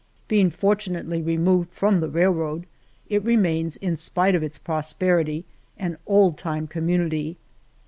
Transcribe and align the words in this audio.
Being 0.27 0.49
fortunately 0.49 1.21
re 1.21 1.37
moved 1.37 1.69
from 1.71 1.99
the 1.99 2.09
railroad, 2.09 2.65
it 3.07 3.23
remains, 3.23 3.75
in 3.75 3.95
spite 3.95 4.33
of 4.33 4.41
its 4.41 4.57
prosperity, 4.57 5.45
an 5.77 5.99
old 6.07 6.39
time 6.39 6.65
community. 6.65 7.37